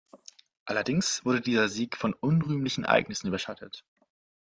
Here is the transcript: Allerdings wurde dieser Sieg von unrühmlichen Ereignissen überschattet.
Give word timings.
Allerdings 0.65 1.23
wurde 1.25 1.41
dieser 1.41 1.69
Sieg 1.69 1.95
von 1.95 2.13
unrühmlichen 2.15 2.85
Ereignissen 2.85 3.27
überschattet. 3.27 3.85